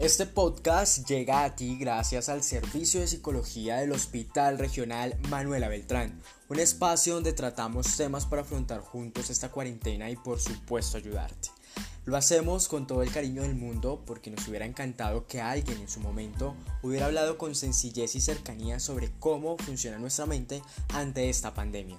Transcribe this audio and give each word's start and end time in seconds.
Este 0.00 0.24
podcast 0.24 1.06
llega 1.06 1.44
a 1.44 1.54
ti 1.54 1.76
gracias 1.78 2.30
al 2.30 2.42
Servicio 2.42 3.00
de 3.00 3.06
Psicología 3.06 3.76
del 3.76 3.92
Hospital 3.92 4.58
Regional 4.58 5.18
Manuela 5.28 5.68
Beltrán, 5.68 6.22
un 6.48 6.58
espacio 6.58 7.16
donde 7.16 7.34
tratamos 7.34 7.98
temas 7.98 8.24
para 8.24 8.40
afrontar 8.40 8.80
juntos 8.80 9.28
esta 9.28 9.50
cuarentena 9.50 10.08
y 10.08 10.16
por 10.16 10.40
supuesto 10.40 10.96
ayudarte. 10.96 11.50
Lo 12.06 12.16
hacemos 12.16 12.66
con 12.66 12.86
todo 12.86 13.02
el 13.02 13.12
cariño 13.12 13.42
del 13.42 13.54
mundo 13.54 14.02
porque 14.06 14.30
nos 14.30 14.48
hubiera 14.48 14.64
encantado 14.64 15.26
que 15.26 15.42
alguien 15.42 15.78
en 15.78 15.88
su 15.90 16.00
momento 16.00 16.56
hubiera 16.80 17.04
hablado 17.04 17.36
con 17.36 17.54
sencillez 17.54 18.14
y 18.14 18.22
cercanía 18.22 18.80
sobre 18.80 19.10
cómo 19.18 19.58
funciona 19.58 19.98
nuestra 19.98 20.24
mente 20.24 20.62
ante 20.94 21.28
esta 21.28 21.52
pandemia. 21.52 21.98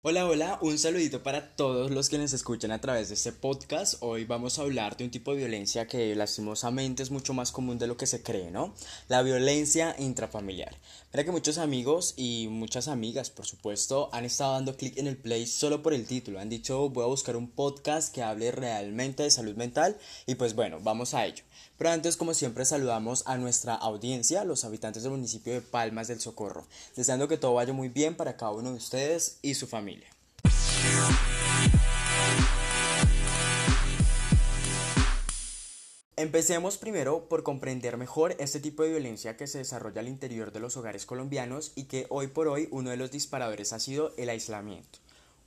Hola, 0.00 0.26
hola, 0.26 0.60
un 0.62 0.78
saludito 0.78 1.24
para 1.24 1.56
todos 1.56 1.90
los 1.90 2.08
que 2.08 2.18
nos 2.18 2.32
escuchan 2.32 2.70
a 2.70 2.80
través 2.80 3.08
de 3.08 3.14
este 3.14 3.32
podcast. 3.32 3.94
Hoy 3.98 4.24
vamos 4.24 4.56
a 4.56 4.62
hablar 4.62 4.96
de 4.96 5.02
un 5.02 5.10
tipo 5.10 5.32
de 5.32 5.38
violencia 5.38 5.88
que 5.88 6.14
lastimosamente 6.14 7.02
es 7.02 7.10
mucho 7.10 7.34
más 7.34 7.50
común 7.50 7.78
de 7.78 7.88
lo 7.88 7.96
que 7.96 8.06
se 8.06 8.22
cree, 8.22 8.52
¿no? 8.52 8.76
La 9.08 9.22
violencia 9.22 9.96
intrafamiliar. 9.98 10.76
Mira 11.12 11.24
que 11.24 11.32
muchos 11.32 11.58
amigos 11.58 12.14
y 12.16 12.46
muchas 12.48 12.86
amigas, 12.86 13.30
por 13.30 13.44
supuesto, 13.44 14.08
han 14.12 14.24
estado 14.24 14.52
dando 14.52 14.76
clic 14.76 14.96
en 14.98 15.08
el 15.08 15.16
play 15.16 15.48
solo 15.48 15.82
por 15.82 15.92
el 15.92 16.06
título. 16.06 16.38
Han 16.38 16.48
dicho, 16.48 16.90
voy 16.90 17.02
a 17.02 17.08
buscar 17.08 17.34
un 17.34 17.50
podcast 17.50 18.14
que 18.14 18.22
hable 18.22 18.52
realmente 18.52 19.24
de 19.24 19.32
salud 19.32 19.56
mental 19.56 19.98
y 20.26 20.36
pues 20.36 20.54
bueno, 20.54 20.78
vamos 20.80 21.12
a 21.12 21.26
ello. 21.26 21.42
Pero 21.78 21.90
antes, 21.90 22.16
como 22.16 22.34
siempre, 22.34 22.64
saludamos 22.64 23.22
a 23.26 23.38
nuestra 23.38 23.74
audiencia, 23.74 24.44
los 24.44 24.64
habitantes 24.64 25.04
del 25.04 25.12
municipio 25.12 25.52
de 25.54 25.60
Palmas 25.60 26.08
del 26.08 26.20
Socorro, 26.20 26.66
deseando 26.96 27.28
que 27.28 27.38
todo 27.38 27.54
vaya 27.54 27.72
muy 27.72 27.88
bien 27.88 28.16
para 28.16 28.36
cada 28.36 28.50
uno 28.50 28.70
de 28.70 28.76
ustedes 28.76 29.38
y 29.42 29.54
su 29.54 29.68
familia. 29.68 30.08
Empecemos 36.16 36.78
primero 36.78 37.28
por 37.28 37.44
comprender 37.44 37.96
mejor 37.96 38.34
este 38.40 38.58
tipo 38.58 38.82
de 38.82 38.88
violencia 38.90 39.36
que 39.36 39.46
se 39.46 39.58
desarrolla 39.58 40.00
al 40.00 40.08
interior 40.08 40.50
de 40.50 40.58
los 40.58 40.76
hogares 40.76 41.06
colombianos 41.06 41.70
y 41.76 41.84
que 41.84 42.06
hoy 42.08 42.26
por 42.26 42.48
hoy 42.48 42.66
uno 42.72 42.90
de 42.90 42.96
los 42.96 43.12
disparadores 43.12 43.72
ha 43.72 43.78
sido 43.78 44.12
el 44.16 44.28
aislamiento. 44.30 44.98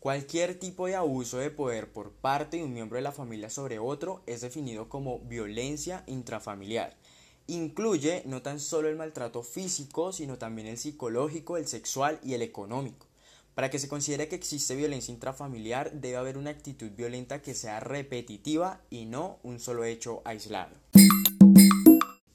Cualquier 0.02 0.58
tipo 0.58 0.88
de 0.88 0.96
abuso 0.96 1.38
de 1.38 1.52
poder 1.52 1.94
por 1.94 2.12
parte 2.12 2.58
de 2.58 2.64
un 2.64 2.74
miembro 2.74 2.96
de 2.96 3.04
la 3.04 3.12
familia 3.12 3.52
sobre 3.52 3.78
otro 3.78 4.24
es 4.26 4.42
definido 4.42 4.90
como 4.90 5.20
violencia 5.20 6.04
intrafamiliar. 6.08 6.98
Incluye 7.46 8.24
no 8.26 8.42
tan 8.42 8.60
solo 8.60 8.90
el 8.90 8.96
maltrato 8.96 9.44
físico, 9.44 10.12
sino 10.12 10.40
también 10.40 10.68
el 10.68 10.80
psicológico, 10.80 11.56
el 11.56 11.68
sexual 11.68 12.20
y 12.24 12.34
el 12.34 12.42
económico. 12.42 13.06
Para 13.54 13.70
que 13.70 13.78
se 13.78 13.88
considere 13.88 14.28
que 14.28 14.34
existe 14.34 14.76
violencia 14.76 15.14
intrafamiliar 15.14 15.92
debe 15.92 16.18
haber 16.18 16.40
una 16.40 16.50
actitud 16.50 16.90
violenta 16.98 17.44
que 17.44 17.54
sea 17.54 17.80
repetitiva 17.80 18.82
y 18.90 19.06
no 19.06 19.38
un 19.44 19.60
solo 19.60 19.84
hecho 19.84 20.24
aislado. 20.26 20.76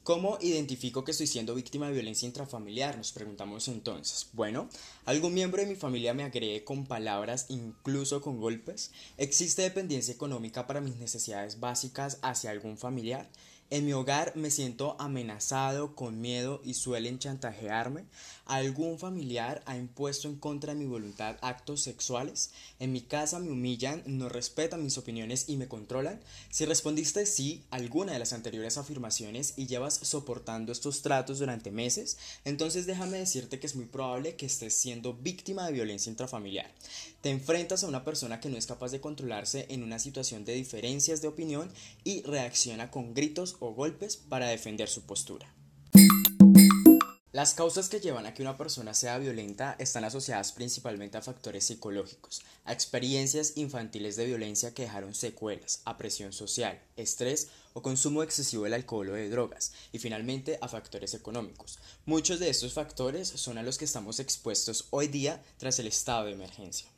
¿Cómo 0.06 0.38
identifico 0.40 1.02
que 1.02 1.10
estoy 1.10 1.26
siendo 1.26 1.56
víctima 1.56 1.88
de 1.88 1.94
violencia 1.94 2.28
intrafamiliar? 2.28 2.96
Nos 2.96 3.10
preguntamos 3.10 3.66
entonces. 3.66 4.28
Bueno, 4.34 4.68
¿algún 5.04 5.34
miembro 5.34 5.60
de 5.60 5.66
mi 5.66 5.74
familia 5.74 6.14
me 6.14 6.22
agrede 6.22 6.62
con 6.62 6.86
palabras, 6.86 7.46
incluso 7.48 8.20
con 8.20 8.40
golpes? 8.40 8.92
¿Existe 9.16 9.62
dependencia 9.62 10.14
económica 10.14 10.68
para 10.68 10.80
mis 10.80 10.94
necesidades 10.94 11.58
básicas 11.58 12.20
hacia 12.22 12.52
algún 12.52 12.78
familiar? 12.78 13.28
En 13.68 13.84
mi 13.84 13.94
hogar 13.94 14.36
me 14.36 14.52
siento 14.52 14.94
amenazado, 15.00 15.96
con 15.96 16.20
miedo 16.20 16.60
y 16.64 16.74
suelen 16.74 17.18
chantajearme. 17.18 18.04
¿Algún 18.46 19.00
familiar 19.00 19.60
ha 19.66 19.76
impuesto 19.76 20.28
en 20.28 20.36
contra 20.36 20.72
de 20.72 20.78
mi 20.78 20.86
voluntad 20.86 21.36
actos 21.40 21.82
sexuales? 21.82 22.52
En 22.78 22.92
mi 22.92 23.00
casa 23.00 23.40
me 23.40 23.50
humillan, 23.50 24.04
no 24.06 24.28
respetan 24.28 24.84
mis 24.84 24.98
opiniones 24.98 25.48
y 25.48 25.56
me 25.56 25.66
controlan. 25.66 26.20
Si 26.50 26.64
respondiste 26.64 27.26
sí 27.26 27.64
a 27.72 27.76
alguna 27.76 28.12
de 28.12 28.20
las 28.20 28.32
anteriores 28.32 28.78
afirmaciones 28.78 29.54
y 29.56 29.66
llevas 29.66 29.94
soportando 29.94 30.70
estos 30.70 31.02
tratos 31.02 31.40
durante 31.40 31.72
meses, 31.72 32.18
entonces 32.44 32.86
déjame 32.86 33.18
decirte 33.18 33.58
que 33.58 33.66
es 33.66 33.74
muy 33.74 33.86
probable 33.86 34.36
que 34.36 34.46
estés 34.46 34.74
siendo 34.74 35.14
víctima 35.14 35.66
de 35.66 35.72
violencia 35.72 36.08
intrafamiliar. 36.08 36.72
Te 37.22 37.30
enfrentas 37.30 37.82
a 37.82 37.88
una 37.88 38.04
persona 38.04 38.38
que 38.38 38.48
no 38.48 38.56
es 38.56 38.66
capaz 38.68 38.92
de 38.92 39.00
controlarse 39.00 39.66
en 39.70 39.82
una 39.82 39.98
situación 39.98 40.44
de 40.44 40.54
diferencias 40.54 41.20
de 41.20 41.26
opinión 41.26 41.68
y 42.04 42.22
reacciona 42.22 42.92
con 42.92 43.12
gritos 43.12 43.56
o 43.58 43.74
golpes 43.74 44.16
para 44.16 44.46
defender 44.46 44.88
su 44.88 45.02
postura. 45.02 45.52
Las 47.36 47.52
causas 47.52 47.90
que 47.90 48.00
llevan 48.00 48.24
a 48.24 48.32
que 48.32 48.40
una 48.40 48.56
persona 48.56 48.94
sea 48.94 49.18
violenta 49.18 49.76
están 49.78 50.04
asociadas 50.04 50.52
principalmente 50.52 51.18
a 51.18 51.20
factores 51.20 51.66
psicológicos, 51.66 52.40
a 52.64 52.72
experiencias 52.72 53.58
infantiles 53.58 54.16
de 54.16 54.24
violencia 54.24 54.72
que 54.72 54.84
dejaron 54.84 55.14
secuelas, 55.14 55.82
a 55.84 55.98
presión 55.98 56.32
social, 56.32 56.80
estrés 56.96 57.48
o 57.74 57.82
consumo 57.82 58.22
excesivo 58.22 58.64
del 58.64 58.72
alcohol 58.72 59.10
o 59.10 59.12
de 59.12 59.28
drogas, 59.28 59.74
y 59.92 59.98
finalmente 59.98 60.58
a 60.62 60.68
factores 60.68 61.12
económicos. 61.12 61.78
Muchos 62.06 62.40
de 62.40 62.48
estos 62.48 62.72
factores 62.72 63.28
son 63.28 63.58
a 63.58 63.62
los 63.62 63.76
que 63.76 63.84
estamos 63.84 64.18
expuestos 64.18 64.86
hoy 64.88 65.08
día 65.08 65.44
tras 65.58 65.78
el 65.78 65.88
estado 65.88 66.24
de 66.24 66.32
emergencia. 66.32 66.88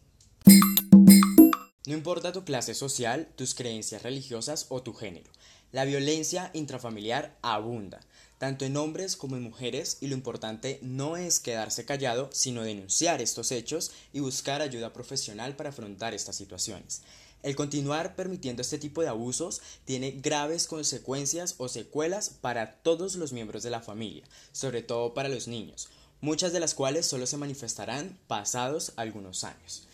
No 1.88 1.94
importa 1.94 2.32
tu 2.32 2.44
clase 2.44 2.74
social, 2.74 3.30
tus 3.34 3.54
creencias 3.54 4.02
religiosas 4.02 4.66
o 4.68 4.82
tu 4.82 4.92
género, 4.92 5.30
la 5.72 5.86
violencia 5.86 6.50
intrafamiliar 6.52 7.38
abunda, 7.40 8.00
tanto 8.36 8.66
en 8.66 8.76
hombres 8.76 9.16
como 9.16 9.36
en 9.36 9.42
mujeres, 9.42 9.96
y 10.02 10.08
lo 10.08 10.14
importante 10.14 10.80
no 10.82 11.16
es 11.16 11.40
quedarse 11.40 11.86
callado, 11.86 12.28
sino 12.30 12.60
denunciar 12.60 13.22
estos 13.22 13.52
hechos 13.52 13.92
y 14.12 14.20
buscar 14.20 14.60
ayuda 14.60 14.92
profesional 14.92 15.56
para 15.56 15.70
afrontar 15.70 16.12
estas 16.12 16.36
situaciones. 16.36 17.00
El 17.42 17.56
continuar 17.56 18.16
permitiendo 18.16 18.60
este 18.60 18.76
tipo 18.76 19.00
de 19.00 19.08
abusos 19.08 19.62
tiene 19.86 20.10
graves 20.10 20.66
consecuencias 20.66 21.54
o 21.56 21.70
secuelas 21.70 22.28
para 22.28 22.74
todos 22.82 23.14
los 23.14 23.32
miembros 23.32 23.62
de 23.62 23.70
la 23.70 23.80
familia, 23.80 24.24
sobre 24.52 24.82
todo 24.82 25.14
para 25.14 25.30
los 25.30 25.48
niños, 25.48 25.88
muchas 26.20 26.52
de 26.52 26.60
las 26.60 26.74
cuales 26.74 27.06
solo 27.06 27.24
se 27.24 27.38
manifestarán 27.38 28.18
pasados 28.26 28.92
algunos 28.96 29.42
años. 29.42 29.87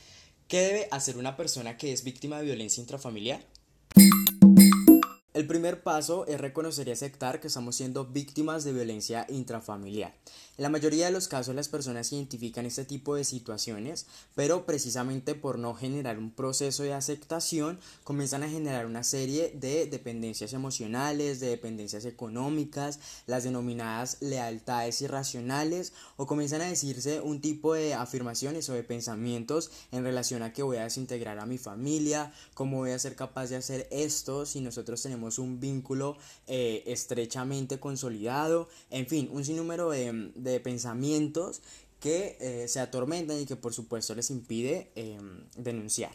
¿Qué 0.54 0.60
debe 0.60 0.88
hacer 0.92 1.16
una 1.16 1.36
persona 1.36 1.76
que 1.76 1.92
es 1.92 2.04
víctima 2.04 2.38
de 2.38 2.44
violencia 2.44 2.80
intrafamiliar? 2.80 3.44
El 5.32 5.48
primer 5.48 5.82
paso 5.82 6.28
es 6.28 6.40
reconocer 6.40 6.86
y 6.86 6.92
aceptar 6.92 7.40
que 7.40 7.48
estamos 7.48 7.74
siendo 7.74 8.04
víctimas 8.04 8.62
de 8.62 8.72
violencia 8.72 9.26
intrafamiliar. 9.30 10.14
En 10.56 10.62
la 10.62 10.68
mayoría 10.68 11.06
de 11.06 11.12
los 11.12 11.26
casos 11.26 11.52
las 11.56 11.68
personas 11.68 12.12
identifican 12.12 12.64
este 12.64 12.84
tipo 12.84 13.16
de 13.16 13.24
situaciones, 13.24 14.06
pero 14.36 14.66
precisamente 14.66 15.34
por 15.34 15.58
no 15.58 15.74
generar 15.74 16.16
un 16.16 16.30
proceso 16.30 16.84
de 16.84 16.92
aceptación, 16.92 17.80
comienzan 18.04 18.44
a 18.44 18.48
generar 18.48 18.86
una 18.86 19.02
serie 19.02 19.50
de 19.56 19.86
dependencias 19.86 20.52
emocionales, 20.52 21.40
de 21.40 21.48
dependencias 21.48 22.04
económicas, 22.04 23.00
las 23.26 23.42
denominadas 23.42 24.18
lealtades 24.20 25.02
irracionales, 25.02 25.92
o 26.16 26.26
comienzan 26.26 26.60
a 26.60 26.68
decirse 26.68 27.20
un 27.20 27.40
tipo 27.40 27.74
de 27.74 27.94
afirmaciones 27.94 28.68
o 28.68 28.74
de 28.74 28.84
pensamientos 28.84 29.72
en 29.90 30.04
relación 30.04 30.44
a 30.44 30.52
que 30.52 30.62
voy 30.62 30.76
a 30.76 30.84
desintegrar 30.84 31.40
a 31.40 31.46
mi 31.46 31.58
familia, 31.58 32.32
cómo 32.54 32.76
voy 32.76 32.92
a 32.92 32.98
ser 33.00 33.16
capaz 33.16 33.48
de 33.48 33.56
hacer 33.56 33.88
esto 33.90 34.46
si 34.46 34.60
nosotros 34.60 35.02
tenemos 35.02 35.40
un 35.40 35.58
vínculo 35.58 36.16
eh, 36.46 36.84
estrechamente 36.86 37.80
consolidado, 37.80 38.68
en 38.90 39.08
fin, 39.08 39.28
un 39.32 39.44
sinnúmero 39.44 39.90
de, 39.90 40.30
pensamientos 40.60 41.62
que 42.00 42.36
eh, 42.40 42.68
se 42.68 42.80
atormentan 42.80 43.40
y 43.40 43.46
que 43.46 43.56
por 43.56 43.72
supuesto 43.72 44.14
les 44.14 44.30
impide 44.30 44.90
em, 44.94 45.44
denunciar. 45.56 46.12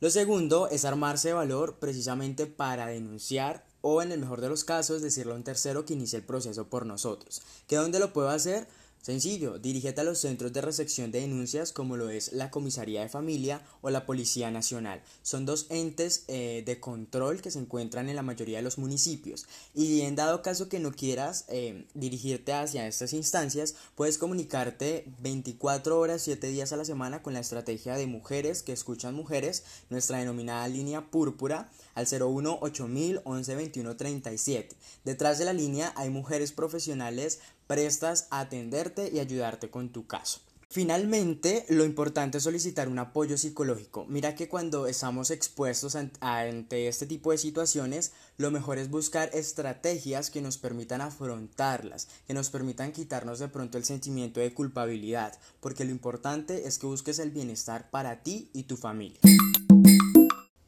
Lo 0.00 0.10
segundo 0.10 0.68
es 0.68 0.84
armarse 0.84 1.28
de 1.28 1.34
valor 1.34 1.78
precisamente 1.78 2.46
para 2.46 2.86
denunciar 2.86 3.64
o 3.80 4.02
en 4.02 4.12
el 4.12 4.20
mejor 4.20 4.40
de 4.40 4.48
los 4.48 4.64
casos 4.64 5.02
decirle 5.02 5.32
a 5.32 5.36
un 5.36 5.44
tercero 5.44 5.84
que 5.84 5.94
inicie 5.94 6.18
el 6.18 6.24
proceso 6.24 6.68
por 6.68 6.86
nosotros. 6.86 7.42
¿Que 7.66 7.76
dónde 7.76 7.98
lo 7.98 8.12
puedo 8.12 8.28
hacer? 8.28 8.68
Sencillo, 9.02 9.58
dirígete 9.58 10.00
a 10.00 10.04
los 10.04 10.18
centros 10.18 10.52
de 10.52 10.60
recepción 10.60 11.10
de 11.10 11.20
denuncias 11.20 11.72
como 11.72 11.96
lo 11.96 12.10
es 12.10 12.32
la 12.32 12.50
Comisaría 12.50 13.00
de 13.00 13.08
Familia 13.08 13.62
o 13.80 13.90
la 13.90 14.04
Policía 14.04 14.50
Nacional. 14.50 15.02
Son 15.22 15.46
dos 15.46 15.66
entes 15.70 16.24
eh, 16.28 16.62
de 16.66 16.80
control 16.80 17.40
que 17.40 17.50
se 17.50 17.58
encuentran 17.58 18.08
en 18.08 18.16
la 18.16 18.22
mayoría 18.22 18.58
de 18.58 18.64
los 18.64 18.76
municipios. 18.76 19.46
Y 19.74 20.02
en 20.02 20.16
dado 20.16 20.42
caso 20.42 20.68
que 20.68 20.78
no 20.78 20.92
quieras 20.92 21.46
eh, 21.48 21.86
dirigirte 21.94 22.52
hacia 22.52 22.86
estas 22.86 23.12
instancias, 23.12 23.76
puedes 23.94 24.18
comunicarte 24.18 25.06
24 25.20 25.98
horas, 25.98 26.22
7 26.22 26.48
días 26.48 26.72
a 26.72 26.76
la 26.76 26.84
semana 26.84 27.22
con 27.22 27.34
la 27.34 27.40
estrategia 27.40 27.94
de 27.94 28.06
mujeres 28.06 28.62
que 28.62 28.72
escuchan 28.72 29.14
mujeres, 29.14 29.64
nuestra 29.90 30.18
denominada 30.18 30.68
línea 30.68 31.10
púrpura 31.10 31.70
al 31.94 32.06
01 32.06 32.58
8000 32.60 33.20
11 33.24 33.54
21 33.54 33.96
37. 33.96 34.76
Detrás 35.04 35.38
de 35.38 35.44
la 35.44 35.52
línea 35.52 35.92
hay 35.96 36.10
mujeres 36.10 36.52
profesionales 36.52 37.40
prestas 37.68 38.26
a 38.30 38.40
atenderte 38.40 39.10
y 39.12 39.20
ayudarte 39.20 39.70
con 39.70 39.90
tu 39.90 40.08
caso. 40.08 40.40
Finalmente, 40.70 41.64
lo 41.70 41.86
importante 41.86 42.36
es 42.36 42.44
solicitar 42.44 42.88
un 42.88 42.98
apoyo 42.98 43.38
psicológico. 43.38 44.04
Mira 44.06 44.34
que 44.34 44.48
cuando 44.48 44.86
estamos 44.86 45.30
expuestos 45.30 45.96
ante 45.96 46.88
este 46.88 47.06
tipo 47.06 47.30
de 47.30 47.38
situaciones, 47.38 48.12
lo 48.36 48.50
mejor 48.50 48.76
es 48.76 48.90
buscar 48.90 49.30
estrategias 49.32 50.30
que 50.30 50.42
nos 50.42 50.58
permitan 50.58 51.00
afrontarlas, 51.00 52.08
que 52.26 52.34
nos 52.34 52.50
permitan 52.50 52.92
quitarnos 52.92 53.38
de 53.38 53.48
pronto 53.48 53.78
el 53.78 53.84
sentimiento 53.84 54.40
de 54.40 54.52
culpabilidad, 54.52 55.38
porque 55.60 55.86
lo 55.86 55.90
importante 55.90 56.68
es 56.68 56.78
que 56.78 56.86
busques 56.86 57.18
el 57.18 57.30
bienestar 57.30 57.88
para 57.88 58.22
ti 58.22 58.50
y 58.52 58.64
tu 58.64 58.76
familia. 58.76 59.20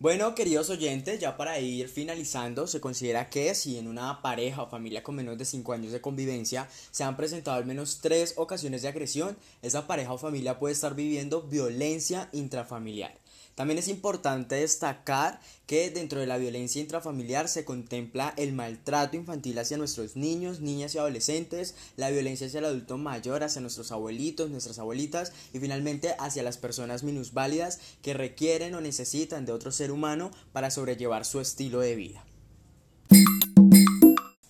Bueno, 0.00 0.35
queridos 0.35 0.70
oyentes, 0.70 1.20
ya 1.20 1.37
para 1.37 1.61
ir 1.61 1.87
finalizando, 1.87 2.67
se 2.67 2.81
considera 2.81 3.29
que 3.29 3.55
si 3.55 3.76
en 3.76 3.87
una 3.87 4.23
pareja 4.23 4.62
o 4.62 4.70
familia 4.70 5.02
con 5.02 5.14
menos 5.14 5.37
de 5.37 5.44
5 5.44 5.75
años 5.75 5.93
de 5.93 6.00
convivencia 6.00 6.70
se 6.91 7.05
han 7.05 7.19
presentado 7.19 7.58
al 7.58 7.67
menos 7.67 8.00
3 8.00 8.32
ocasiones 8.38 8.81
de 8.81 8.88
agresión, 8.88 9.37
esa 9.61 9.87
pareja 9.87 10.14
o 10.14 10.17
familia 10.17 10.58
puede 10.58 10.73
estar 10.73 10.94
viviendo 10.94 11.43
violencia 11.43 12.31
intrafamiliar. 12.32 13.19
También 13.61 13.77
es 13.77 13.89
importante 13.89 14.55
destacar 14.55 15.39
que 15.67 15.91
dentro 15.91 16.19
de 16.19 16.27
la 16.27 16.39
violencia 16.39 16.81
intrafamiliar 16.81 17.47
se 17.47 17.67
contempla 17.67 18.33
el 18.39 18.55
maltrato 18.55 19.19
infantil 19.19 19.59
hacia 19.59 19.77
nuestros 19.77 20.17
niños, 20.17 20.61
niñas 20.61 20.95
y 20.95 20.99
adolescentes, 20.99 21.75
la 21.99 22.09
violencia 22.09 22.47
hacia 22.47 22.61
el 22.61 22.65
adulto 22.65 22.97
mayor, 22.97 23.45
hacia 23.45 23.61
nuestros 23.61 23.93
abuelitos, 23.93 24.49
nuestras 24.49 24.79
abuelitas 24.79 25.35
y 25.53 25.59
finalmente 25.59 26.15
hacia 26.19 26.43
las 26.43 26.57
personas 26.57 27.03
minusválidas 27.03 27.81
que 28.01 28.15
requieren 28.15 28.75
o 28.75 28.81
necesitan 28.81 29.45
de 29.45 29.53
otro 29.53 29.73
ser 29.73 29.93
humano 29.93 30.31
para 30.55 30.71
sobrellevar 30.71 31.27
su 31.27 31.39
estilo 31.39 31.81
de 31.81 31.97
vida. 31.97 32.25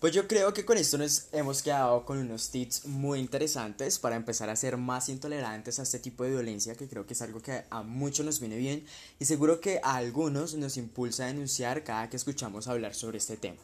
Pues 0.00 0.14
yo 0.14 0.26
creo 0.26 0.54
que 0.54 0.64
con 0.64 0.78
esto 0.78 0.96
nos 0.96 1.26
hemos 1.30 1.62
quedado 1.62 2.06
con 2.06 2.16
unos 2.16 2.48
tips 2.48 2.86
muy 2.86 3.18
interesantes 3.18 3.98
para 3.98 4.16
empezar 4.16 4.48
a 4.48 4.56
ser 4.56 4.78
más 4.78 5.10
intolerantes 5.10 5.78
a 5.78 5.82
este 5.82 5.98
tipo 5.98 6.24
de 6.24 6.30
violencia 6.30 6.74
que 6.74 6.88
creo 6.88 7.06
que 7.06 7.12
es 7.12 7.20
algo 7.20 7.42
que 7.42 7.64
a 7.68 7.82
muchos 7.82 8.24
nos 8.24 8.40
viene 8.40 8.56
bien 8.56 8.86
y 9.18 9.26
seguro 9.26 9.60
que 9.60 9.78
a 9.84 9.96
algunos 9.96 10.54
nos 10.54 10.78
impulsa 10.78 11.24
a 11.24 11.26
denunciar 11.26 11.84
cada 11.84 12.08
que 12.08 12.16
escuchamos 12.16 12.66
hablar 12.66 12.94
sobre 12.94 13.18
este 13.18 13.36
tema. 13.36 13.58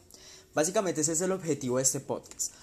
Básicamente 0.53 1.01
ese 1.01 1.13
es 1.13 1.21
el 1.21 1.31
objetivo 1.31 1.77
de 1.77 1.83
este 1.83 2.01
podcast. 2.01 2.53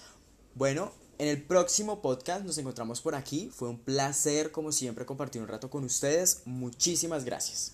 Bueno, 0.53 0.93
en 1.17 1.27
el 1.27 1.43
próximo 1.43 2.01
podcast 2.01 2.45
nos 2.45 2.57
encontramos 2.57 3.01
por 3.01 3.13
aquí. 3.13 3.51
Fue 3.53 3.67
un 3.67 3.77
placer 3.77 4.53
como 4.53 4.71
siempre 4.71 5.05
compartir 5.05 5.41
un 5.41 5.49
rato 5.49 5.69
con 5.69 5.83
ustedes. 5.83 6.43
Muchísimas 6.45 7.25
gracias. 7.25 7.73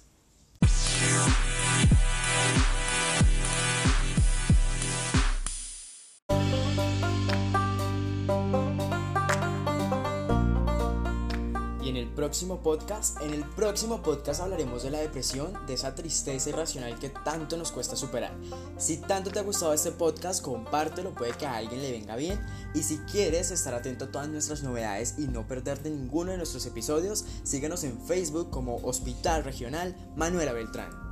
Próximo 12.08 12.62
podcast, 12.62 13.22
en 13.22 13.34
el 13.34 13.44
próximo 13.44 14.02
podcast 14.02 14.42
hablaremos 14.42 14.84
de 14.84 14.92
la 14.92 15.00
depresión, 15.00 15.54
de 15.68 15.74
esa 15.74 15.96
tristeza 15.96 16.50
irracional 16.50 16.98
que 17.00 17.10
tanto 17.10 17.58
nos 17.58 17.72
cuesta 17.72 17.96
superar. 17.96 18.34
Si 18.78 18.98
tanto 18.98 19.30
te 19.30 19.40
ha 19.40 19.44
gustado 19.44 19.74
este 19.74 19.92
podcast, 19.92 20.42
compártelo, 20.42 21.14
puede 21.14 21.34
que 21.34 21.46
a 21.46 21.56
alguien 21.56 21.82
le 21.82 21.92
venga 21.92 22.16
bien. 22.16 22.40
Y 22.74 22.84
si 22.84 22.98
quieres 23.00 23.52
estar 23.52 23.74
atento 23.74 24.06
a 24.06 24.12
todas 24.12 24.30
nuestras 24.30 24.64
novedades 24.64 25.16
y 25.18 25.28
no 25.28 25.48
perderte 25.48 25.90
ninguno 25.90 26.32
de 26.32 26.38
nuestros 26.38 26.66
episodios, 26.66 27.26
síguenos 27.44 27.84
en 27.84 28.00
Facebook 28.06 28.50
como 28.50 28.78
Hospital 28.78 29.44
Regional 29.44 29.96
Manuela 30.16 30.54
Beltrán. 30.54 31.11